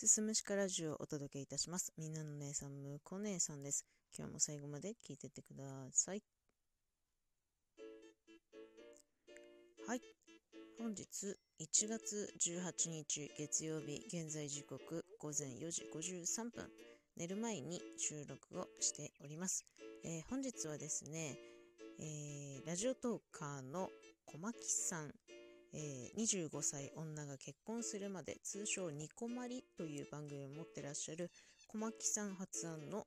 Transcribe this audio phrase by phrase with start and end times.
[0.00, 1.92] すすむしかラジオをお届けいたします。
[1.98, 3.84] みんなの姉さん、むこ姉さんです。
[4.16, 6.22] 今日も最後まで聞いてってください。
[9.86, 10.00] はい。
[10.78, 11.04] 本日
[11.60, 16.70] 1月18日月曜日、現在時刻午前4時53分。
[17.18, 19.66] 寝る前に収録をしております。
[20.02, 21.36] えー、本日はですね、
[21.98, 23.90] えー、ラジオトーカーの
[24.24, 25.12] 小牧さん、
[25.72, 31.30] えー、25歳女が結婚するまで通称ニコマリという番組を持ってらっしゃる
[31.68, 33.06] 小牧さん発案の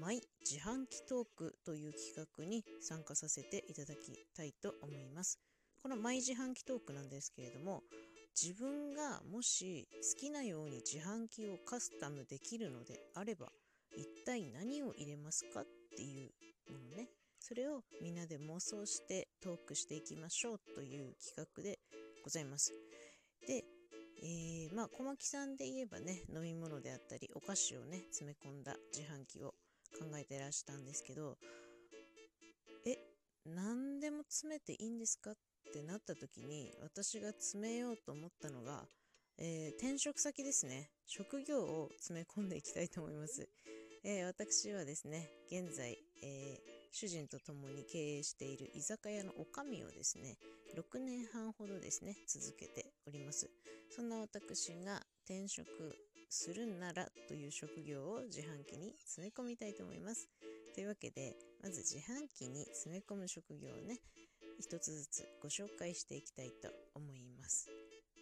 [0.00, 5.38] マイ自販機トークという企画に参加させていただきたいと思います。
[5.82, 7.82] このマイ自販機トークなんですけれども
[8.40, 13.48] 自分がもし好きなように自販機をカスタムできるのであれば
[13.96, 16.30] 一体何を入れますかっていう
[17.52, 21.80] それをみんなで妄想してトークしていきましょうという企画で
[22.24, 22.72] ございます。
[23.46, 23.62] で、
[24.22, 29.48] えー、まあ小牧さんで言えばね飲み物であったりお菓子をね詰め込んだ自販機を
[30.00, 31.36] 考えてらしたんですけど
[32.86, 32.96] え
[33.44, 35.34] 何でも詰めていいんですかっ
[35.74, 38.86] てなった時に私が詰めようと思ったのが、
[39.36, 43.46] えー、転職先ですね職業を詰め込んでいきたいと思います、
[44.04, 50.36] えー、私はですね現在、え主人と共に経営している居酒屋の女将をですね、
[50.76, 53.50] 6年半ほどですね、続けております。
[53.88, 55.66] そんな私が転職
[56.28, 60.28] するならという職業を自販機に詰め込みたいと思います。
[60.74, 63.98] というわけで、まず自販機に詰め込む職業をね、
[64.60, 67.70] 一つずつご紹介していきたいと思います。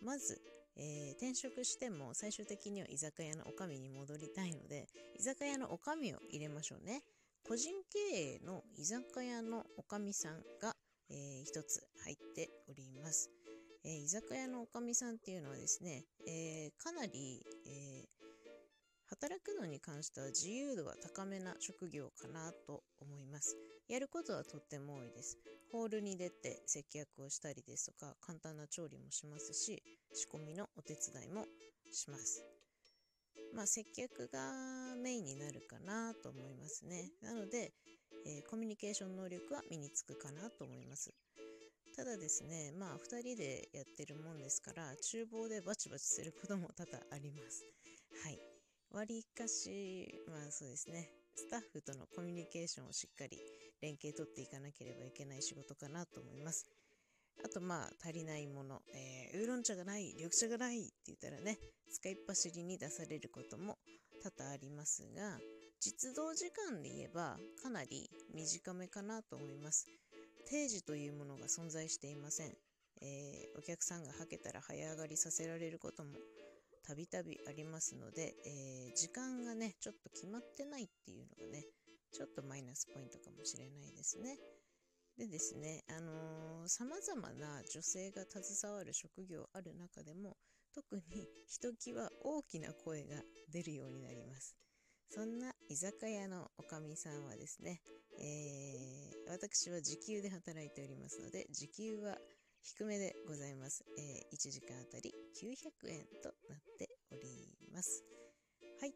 [0.00, 0.40] まず、
[0.76, 4.86] えー、転職しても最終的には居酒屋の女将に戻りたいので、
[5.18, 7.02] 居酒屋の女将を入れましょうね。
[7.44, 10.74] 個人経営の居酒屋のおかみさんが、
[11.10, 13.30] えー、一つ入っております。
[13.84, 18.04] えー、居酒屋のおかみさんっていうのはですね、えー、かなり、え
[19.10, 23.56] 働くのに関しては自由度が高めな職業かなと思います。
[23.88, 25.36] やることはとっても多いです。
[25.72, 29.82] ホールに出て接客をしたりですとか、簡単な調理もしますし、
[30.14, 31.44] 仕込みのお手伝いも
[31.90, 32.59] します。
[33.54, 37.10] まあ、接客がメインになるかなと思いますね。
[37.22, 37.72] なので、
[38.26, 41.12] えー、コミュニケーション能力は身につくかなと思います。
[41.96, 47.64] ただですね、まあ、2人でやってるもんですから、厨房でバチバチすることも多々あります。
[48.24, 48.38] はい。
[48.92, 53.38] 割りかし、まあそうですね、スタッフとのコミュニケーションをしっかり
[53.80, 56.66] 連携取っていかなければいけない仕事かなと思います。
[57.44, 61.58] あとまあ足りないもの、えー、ウーロン茶がない、緑茶がないって言ったらね、
[61.90, 63.78] 使いっ走りに出されることも
[64.22, 65.38] 多々ありますが、
[65.80, 69.86] 実動時間で言えばかなり短めかなと思います。
[70.48, 72.56] 定時というものが存在していません。
[73.02, 76.10] えー、お客さんがはけたら早上がりさせられることも
[76.86, 81.64] たびたびありますので、えー、時間がね、ちょっと決まってないっていうのがね、
[82.12, 84.36] ちょっとマイナスポイントかもしれないですね。
[85.20, 90.38] でですね、あのー、様々な女性が携わる職業ある中でも、
[90.74, 91.02] 特に
[91.46, 93.16] ひときわ大きな声が
[93.52, 94.56] 出るようになります。
[95.10, 97.82] そんな居酒屋のおかみさんはですね、
[98.18, 102.16] えー、私は時給で働いておりますので、時給は
[102.62, 103.84] 低めでございます。
[103.98, 107.20] えー、1時間あたり900円となっており
[107.74, 108.02] ます。
[108.80, 108.94] はい。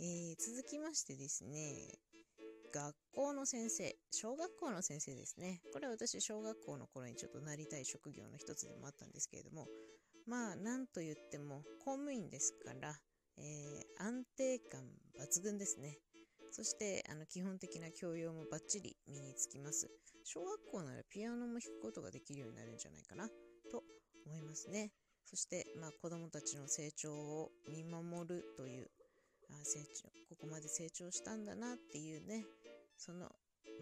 [0.00, 1.96] えー、続きましてですね、
[2.72, 5.60] 学校の先生、小学校の先生ですね。
[5.72, 9.66] これは私、小学校の頃にちょっとなりたい職業の一つでもあったんですけれども、
[10.26, 12.96] まあ、なんと言っても公務員ですから、
[13.36, 14.80] えー、安定感
[15.20, 15.98] 抜群ですね。
[16.50, 19.90] そして、あの、基本的な教養もバッチリ身につきます。
[20.24, 23.28] 小学校ならピアノも弾くことができるようになるんじゃないかな、
[23.70, 23.82] と
[24.26, 24.92] 思いますね。
[25.26, 28.90] そして、まあ、子供たちの成長を見守るという
[29.52, 32.44] あ成長ここまで成長したんだなっていうね
[33.04, 33.26] その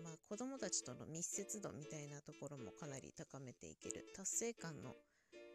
[0.02, 4.94] まあ子供たちとの密接度みたいなところもかなり高めていける達成感の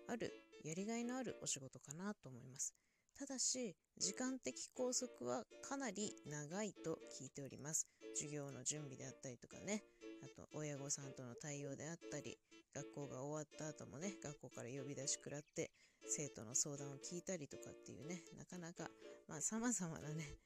[0.08, 0.32] ある
[0.64, 2.76] やりがいのあるお仕事かなと思います。
[3.18, 7.88] ただし時間的拘束はかなり長いと聞いております。
[8.14, 9.84] 授業の準備であったりとかね
[10.22, 12.38] あと親御さんとの対応であったり
[12.74, 15.72] 学校が終わった後もね学校から呼び出し食らって
[16.08, 18.90] 生徒の相談を聞いたりとかっていうねなかなか
[19.28, 20.38] まあ様々なね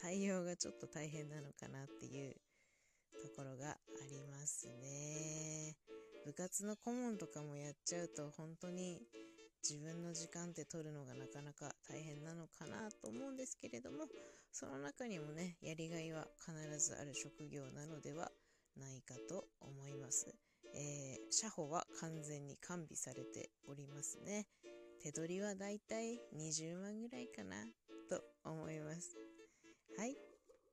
[0.00, 2.36] 対応がちょっと大変なのかなっていう
[3.22, 3.76] ところがあ
[4.10, 5.76] りますね
[6.24, 9.00] 部活の顧問とかもやっちゃうと本当に
[9.68, 14.06] 自分の時間って取るのがなかなか大変なのかなと思うんですけれども
[14.52, 18.30] その中にもねやりがいは必ずある職業なのでは
[18.76, 20.34] ないかと思います。
[20.74, 24.46] えー、社保は完全に完備されておりますね。
[25.02, 27.56] 手取りはだいたい20万ぐらいかな
[28.10, 29.16] と思います。
[29.96, 30.16] はい。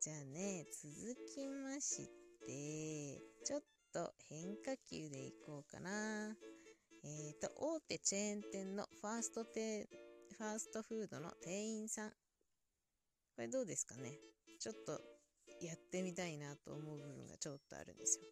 [0.01, 2.22] じゃあね、続きまして、
[3.93, 6.35] と変化球でいこうかな。
[7.05, 9.87] え、ー、と、大手チェーン店のファーストテ
[10.37, 12.09] ファーストフードの店員さん。
[12.09, 12.15] こ
[13.39, 14.11] れどうですかね
[14.59, 14.99] ちょっと
[15.61, 18.25] やってみたいなと思う部分がちょっとあるんですよ。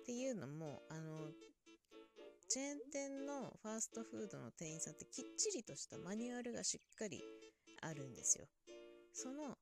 [0.00, 1.30] っていうのも、あの、
[2.48, 7.22] チェーン店のファーストフードの店員さんってきっちりとしたマニュアルがしっかり
[7.80, 8.46] あるんですよ。
[9.14, 9.56] その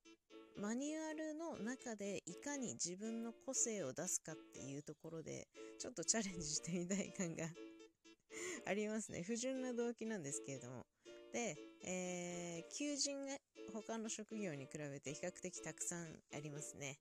[0.57, 5.49] マニュアルの中でいかに自分の個性を出すかっていうところで
[5.79, 7.47] ちょっとチャレンジしてみたい感が
[8.67, 9.23] ありますね。
[9.23, 10.87] 不純な動機なんですけれども。
[11.33, 13.39] で、えー、求人が
[13.73, 16.99] 他の職業に比べて比較的たくさんありますね。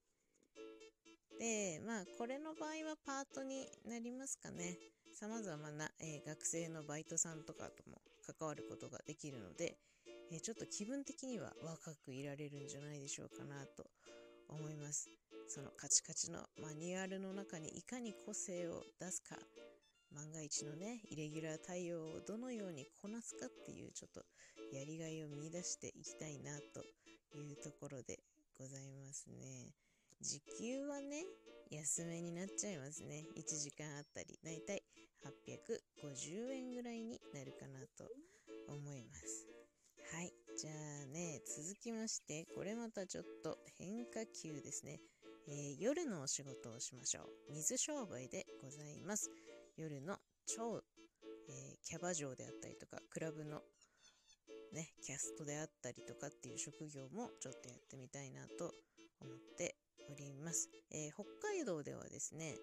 [1.38, 4.78] で、まあ、これの場合はパートになりますかね。
[5.12, 9.76] 様々な、えー、学生のバイトさんとかとも関わることができるので、
[10.32, 13.84] え、ちょっと気分的には若くいられるんじゃないでしょうかなと
[14.48, 15.08] 思います。
[15.48, 19.36] そのカチカチのマニュアルの中にいかに個性を出すか、
[20.12, 24.22] 万が一のね、イレギュラー対応をどのようにこなすかっていうちょっと
[24.72, 26.84] やりがいを見出していきたいなと
[27.36, 28.20] いうところで
[28.58, 29.74] ございますね。
[30.20, 31.24] 時給はね、
[31.70, 33.24] 安めになっちゃいますね。
[33.36, 34.82] 1時間あたり、だいたい
[35.24, 38.08] 850円ぐらいになるかなと
[41.50, 45.00] 続きまして、これまたちょっと変化球ですね。
[45.48, 47.54] えー、夜のお仕事をしましょう。
[47.54, 49.28] 水商売でございます。
[49.76, 50.16] 夜の
[50.46, 50.80] 超、
[51.48, 53.62] えー、キャバ嬢であったりとか、クラブの
[54.72, 58.72] ね、キャストであったりとかっていう職業もちょっとやってみたいなと
[59.20, 59.74] 思って
[60.08, 60.70] おります。
[60.92, 62.54] えー、北海道ではですね、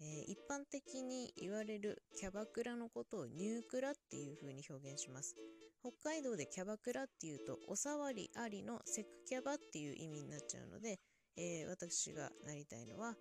[0.00, 5.34] え、一般的に言われるキャバクラのことをニュークラっていう風に表現します。
[5.88, 10.98] 北海道でキャバクラっていうと、おさわりありのセクキャバっていう意味になっちゃうので、
[11.36, 13.12] えー、私がなりたいのは、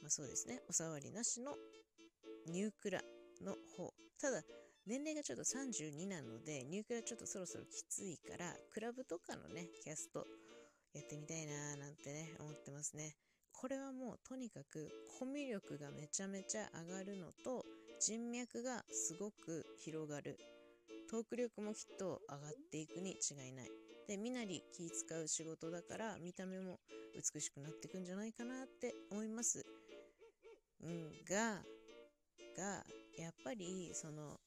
[0.00, 1.52] まあ、そうですね、おさわりなしの
[2.46, 3.02] ニュークラ
[3.44, 3.92] の方。
[4.18, 4.42] ただ、
[4.86, 10.24] 年齢がちょっと32なので、ニュークラちょっとそろそろきついから、クラブとかのね、キャスト
[10.94, 13.14] やってみたいなーなんてね、思ってますね。
[13.52, 14.88] これはもうとにかく
[15.18, 17.62] コミュ力がめちゃめちゃ上がるのと、
[18.00, 20.38] 人脈がすごく広がる。
[21.10, 23.70] トーク力もきっと上がっていくに違いない。
[24.06, 26.78] で、身なり気使う仕事だから、見た目も
[27.16, 29.66] 美しくなっていくんじゃないかなって思います。
[30.82, 31.62] うんが、
[32.56, 32.84] が、
[33.18, 34.38] やっぱり、その、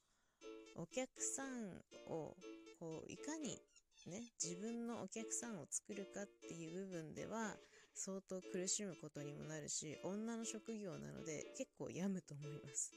[0.78, 2.34] お客さんを、
[2.80, 3.60] こう、いかに
[4.08, 7.56] ね、自分のお客さんを作るかっていう部分では、
[7.94, 12.92] 相当苦しむことにもなるし、女の職業なので結構病むと思います。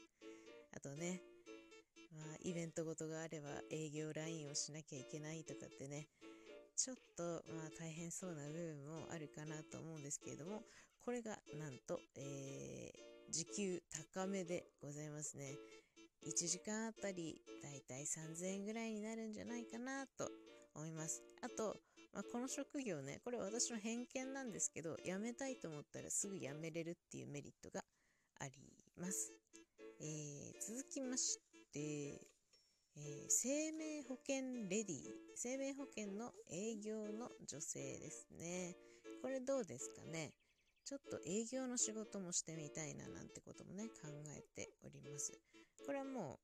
[0.75, 1.21] あとね、
[2.17, 6.07] まあ、イベントごとがあれば営業ラインをしなきゃいけないとかってね、
[6.75, 10.61] ちょっとまあ大変そうな部分もあるかなと思うんですけれども、
[11.03, 13.81] これがなんと、えー、時給
[14.13, 15.55] 高めでございますね。
[16.25, 20.29] 1時間あたりだいたい3000円ぐらいになるんじゃないかなと
[20.75, 21.23] 思います。
[21.41, 21.75] あと、
[22.13, 27.83] まあ、この職業ね、これ私の偏見なんですけど、辞めたいと思ったらすぐ辞めれるっていうメリットが
[28.39, 28.51] あり
[28.97, 29.31] ます。
[29.99, 31.46] えー、続きまして、
[31.79, 34.97] えー、生命保険レディ
[35.35, 38.75] 生命保険の営業の女性ですね。
[39.21, 40.33] これどうですかね？
[40.83, 45.37] ちょっと営業の仕事もしてみたいななんてこともね、考えております。
[45.85, 46.39] これはも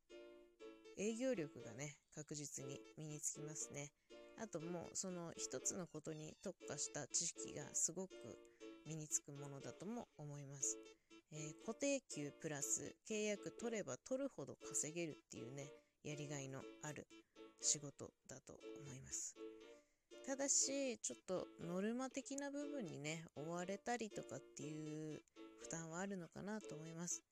[0.97, 3.91] う営業力がね、確実に身につきますね。
[4.41, 8.11] あともうその一つのことに特化した知識がすごく
[8.85, 10.77] 身につくものだとも思います。
[11.35, 15.71] えー、固定給プラス契約取れば取るほど稼げるっていうね、
[16.03, 17.07] やりがいのある
[17.59, 19.35] 仕事だと思います。
[20.25, 25.21] ただし、ちょっとノルマ的な部分にね、追われたりとかっていう
[25.59, 27.23] 負担はあるのかなと思います。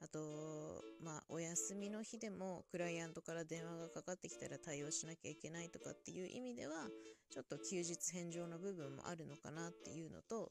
[0.00, 6.88] あと、まあ、お休みの日でもクライアントから電話がかかってきたら対応しなきゃいけないとかっていう意味では、
[7.30, 10.50] ちょっと休日返上の部分もあるのかなっていうのと、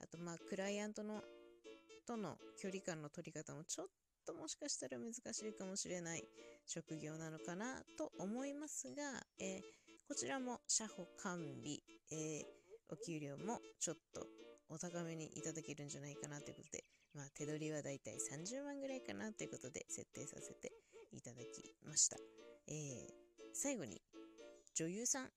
[0.00, 1.22] あと、まあ、クライアントの
[2.06, 3.86] との距離感の取り方もちょっ
[4.26, 6.22] ともしかしたら難しいかもしれない
[6.66, 9.60] 職業なのかなと思いますが、えー、
[10.08, 11.78] こちらも社保完備、
[12.12, 12.44] えー、
[12.88, 14.26] お給料もちょっと
[14.68, 16.84] お高めにいただけるんじゃないかなということで、
[17.14, 20.72] まあ、手取りはだいたい30万ぐらいかなということで設定させて
[21.12, 22.16] いただきました。
[22.68, 23.10] えー、
[23.54, 24.02] 最後に、
[24.74, 25.30] 女優さん、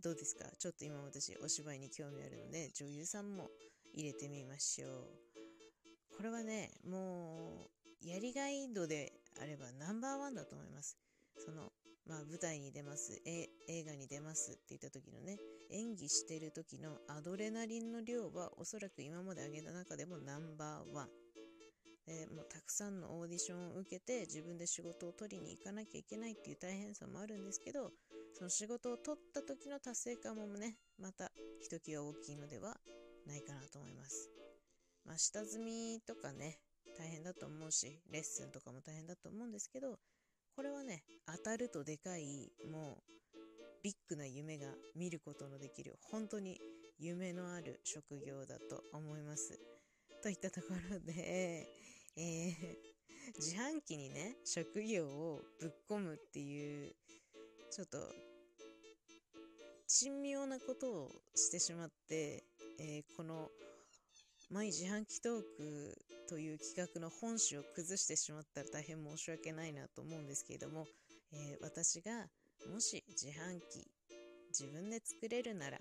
[0.00, 0.44] どうですか？
[0.58, 3.50] ちょっと今私お芝居に興味あるので、女優さんも
[3.94, 5.31] 入れてみましょう。
[6.16, 7.68] これはね、も
[8.04, 10.96] う、やりがい度であればナンバーワンだと思います。
[11.38, 11.72] その、
[12.06, 13.48] まあ舞台に出ます、映
[13.84, 15.38] 画に出ますって言った時のね、
[15.70, 21.08] 演技してる時のアドレナリンの量はおそらく今まで挙げた中でもナンバーワン。
[22.06, 27.92] でもうたくさんのオーディションを受けて自分で仕事を取りに行かなきゃいけないっていう大変さもあるんですけど
[28.34, 32.76] その仕事を取った時の達成感もねまたひときわ大きいのでは
[33.26, 34.41] ないかなと思います
[35.04, 36.58] まあ下積みとかね
[36.98, 39.98] 大変だと思うしレッスンとかも大変だと思うんですけど
[40.54, 43.12] これはね当たるとでかいもう
[43.82, 46.58] ビッグな夢が見ることのできる本当に
[46.98, 49.58] 夢のある職業だと思います。
[50.22, 51.66] といったところで、
[52.14, 52.76] えー、
[53.38, 56.94] 自販機にね職業をぶっ込むっていう
[57.72, 57.98] ちょっと
[59.88, 62.44] 珍妙なことをしてしまって、
[62.78, 63.50] えー、この
[64.52, 65.96] マイ自販機トーク
[66.28, 70.84] という企画の本旨を崩してしまったら大変申し訳ないなと思うんですけれども、
[71.32, 72.26] えー、私が
[72.70, 73.90] もし自販機
[74.50, 75.78] 自分で作れるなら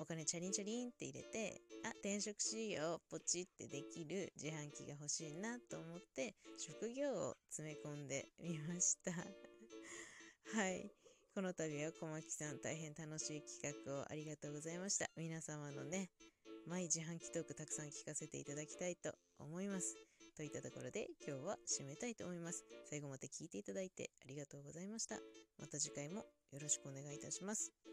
[0.00, 9.12] お金チャリンチャリンって入れてあ転職しようポチってできる自販機が欲しいなと思って職業を詰め込んでみました。
[10.58, 10.90] はい。
[11.32, 15.08] この度は小牧さん大変楽しい企画をありがとうございました。
[15.16, 16.10] 皆様のね
[16.66, 19.96] 毎自販機トークたくさん聞かせていただきたいと思います。
[20.36, 22.64] といったところで今日は締めたいと思います。
[22.88, 25.16] 最後まで聞いていただいてありがとうございました。
[25.58, 27.91] また次回もよろしくお願いいたします。